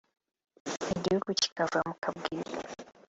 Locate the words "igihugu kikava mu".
0.95-1.93